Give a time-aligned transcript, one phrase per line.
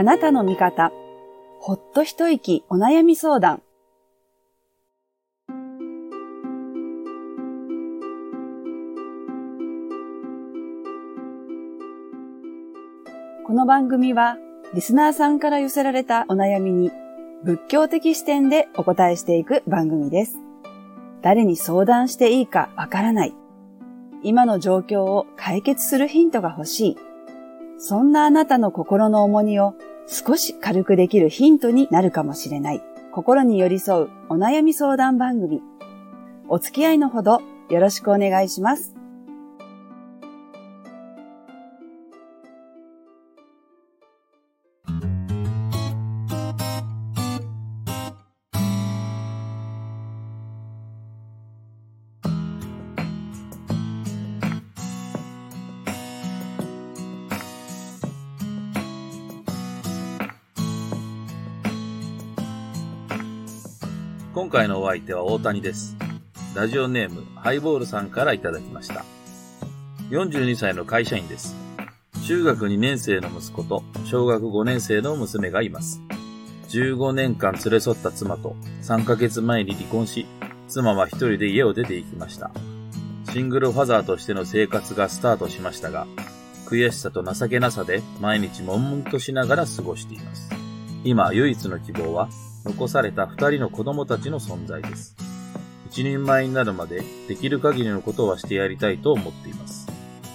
[0.00, 0.92] あなたの味方。
[1.58, 3.62] ほっと一息お悩み相談。
[13.44, 14.36] この番組は、
[14.72, 16.92] リスナーさんから寄せられたお悩みに、
[17.42, 20.36] 仏教的視点でお答えしていく番組です。
[21.22, 23.34] 誰に相談していいかわからない。
[24.22, 26.96] 今の状況を解決するヒントが欲しい。
[27.78, 29.74] そんなあなたの心の重荷を
[30.08, 32.82] 少し軽くできるヒントになるかもしれない。
[33.12, 35.60] 心に寄り添うお悩み相談番組。
[36.48, 38.97] お付き合いのほどよろしくお願いします。
[64.38, 65.96] 今回のお相手は大谷です。
[66.54, 69.04] ラジオネーム、ハイボールさんからいただきました。
[70.10, 71.56] 42歳の会社員です。
[72.24, 76.00] 中学2年生の息子と小学5年生の娘がいます。
[76.68, 80.24] 15年間連れ添った妻と3ヶ月前に離婚し、
[80.68, 82.52] 妻は一人で家を出て行きました。
[83.32, 86.06] シングルファザーとしての生活がスタートしましたが、
[86.66, 90.48] 悔しさと情けなさで毎日悶々としながら過ごしています。
[91.02, 92.28] 今、唯一の希望は
[92.68, 95.16] 残された二人の子供たちの存在です。
[95.90, 99.88] 一人前になるまでできる限りのことはしてやりたいと思っています。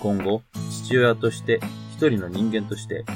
[0.00, 0.42] 今後、
[0.84, 1.60] 父親として
[1.92, 3.06] 一人の人間として、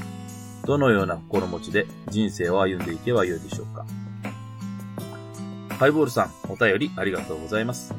[0.65, 3.85] どのような心持ちで人生を歩んでいけばよいでしょうか。
[5.79, 7.95] ハイボールさん、お便りありがとうございます。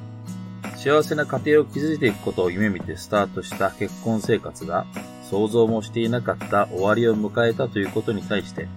[0.75, 4.87] 幸せな家庭を築いていくことを夢見てスタートした結婚生活が
[5.29, 8.67] 想像もしていなかった終わりを迎えたということに対して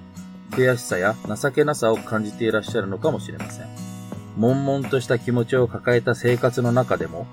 [0.56, 3.66] 悔しさや情けなさを感じていらっしゃるのかもしれません。
[4.38, 7.26] 悶々とした気持ちを抱えた生活の中でも、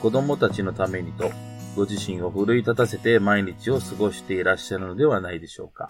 [0.00, 1.32] 子供たちのためにと、
[1.74, 5.88] ご自身を奮い立たせて毎日を過ごしていらっしゃるのではないでしょうか。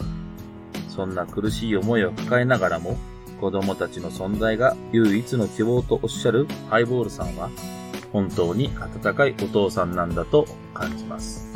[0.89, 2.97] そんな苦しい思いを抱えながらも、
[3.39, 7.51] 子供たちの存在が唯一の希望とおっしゃるハイボールさんは、
[8.13, 11.53] 本当に温かいお父さんなんだと感じます。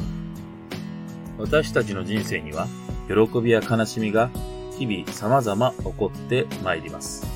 [1.38, 2.66] 私たちの人生には、
[3.08, 4.30] 喜びや悲しみが
[4.78, 7.26] 日々様々起こって参ります。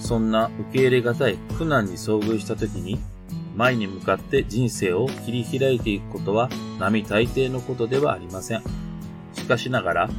[0.00, 3.00] そんな受け入れがたい苦難に遭遇した時に、
[3.56, 6.48] 前に向かって人生を切り開いていくことは
[6.78, 8.62] 並大抵のことではありません。
[9.32, 10.10] しかしながら、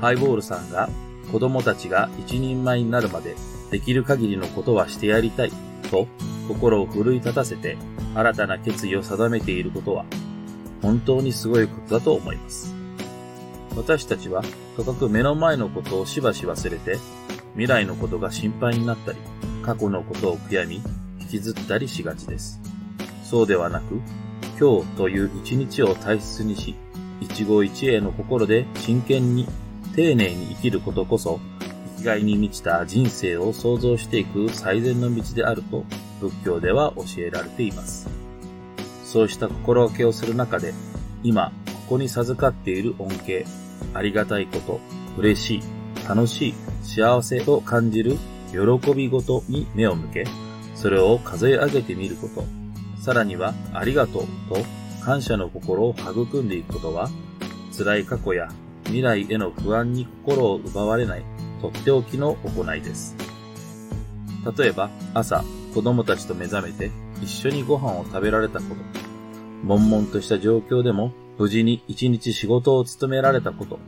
[0.00, 0.88] ハイボールさんが
[1.30, 3.36] 子供たちが一人前になるまで
[3.70, 5.52] できる限りのことはしてやりたい
[5.90, 6.06] と
[6.48, 7.76] 心を奮い立たせて
[8.14, 10.04] 新たな決意を定めていることは
[10.82, 12.79] 本当にすごいことだと思います。
[13.76, 14.42] 私たちは、
[14.76, 16.98] とかく目の前のことをしばし忘れて、
[17.52, 19.18] 未来のことが心配になったり、
[19.62, 20.82] 過去のことを悔やみ、
[21.20, 22.60] 引きずったりしがちです。
[23.24, 24.00] そうではなく、
[24.58, 26.74] 今日という一日を大切にし、
[27.20, 29.46] 一期一会の心で真剣に、
[29.94, 31.40] 丁寧に生きることこそ、
[31.96, 35.84] 生きがいに満ちた人生を創造していく最善の道であると、
[36.20, 38.08] 仏教では教えられています。
[39.04, 40.74] そうした心がけをする中で、
[41.22, 41.52] 今、
[41.90, 43.44] ここに授かっている恩恵、
[43.94, 44.80] ありがたいこと、
[45.18, 45.62] 嬉しい、
[46.08, 48.16] 楽しい、幸せを感じる
[48.52, 50.24] 喜びごとに目を向け、
[50.76, 52.44] それを数え上げてみること、
[53.02, 54.64] さらにはありがとうと
[55.04, 57.10] 感謝の心を育んでいくことは、
[57.76, 58.46] 辛い過去や
[58.84, 61.24] 未来への不安に心を奪われない
[61.60, 63.16] とっておきの行いです。
[64.56, 65.42] 例えば、朝、
[65.74, 68.76] 子供たちと目覚めて一緒にご飯を食べられたこと、
[69.66, 73.78] 悶々とした状況でも無事に一日仕事を務められたこと、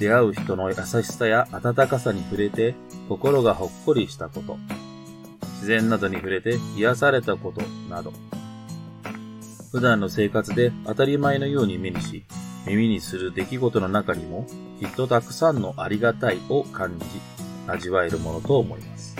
[0.00, 2.74] 出会う人の優しさや温かさに触れて
[3.08, 4.58] 心がほっこりしたこと、
[5.54, 8.12] 自然などに触れて癒されたことなど、
[9.70, 12.24] 普段の生活で当たり前のように目にし、
[12.66, 14.44] 耳にする出来事の中にも、
[14.80, 17.04] きっとたくさんのありがたいを感じ、
[17.68, 19.16] 味わえるものと思います。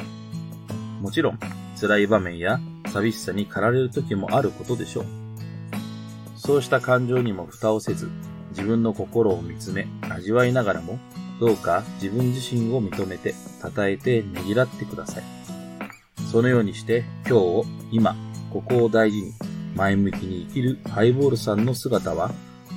[1.00, 1.38] もちろん、
[1.80, 2.58] 辛い場面や
[2.92, 5.23] 寂しさに駆られる時もあることでしょう。
[6.46, 8.10] そうした感情にも蓋をせず、
[8.50, 10.98] 自分の心を見つめ、味わいながらも、
[11.40, 15.24] どうか自分自身を認めて、称えてねぎらってください。
[16.30, 18.14] そのようにして、今日を、今、
[18.52, 19.32] ここを大事に、
[19.74, 22.30] 前向きに生きるハイボールさんの姿は、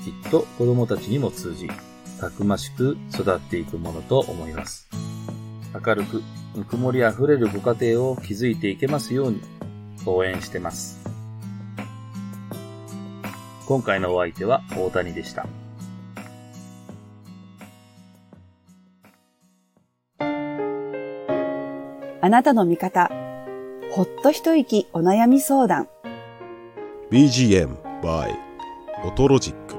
[0.06, 1.70] きっと子供たちにも通じ、
[2.22, 4.88] たくましく育っていくものと思います。
[5.86, 6.24] 明るく、
[6.56, 9.42] ぬくもりあふれるご家庭を築いていけますように、
[10.06, 11.07] 応援してます。
[13.68, 15.46] 今回のお相手は大谷でした。
[22.22, 23.12] あなたの味方、
[23.92, 25.90] ほっと一息お悩み相談。
[27.12, 28.34] BGM by
[29.06, 29.76] オトロジック。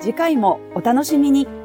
[0.00, 1.55] 次回もお楽しみに。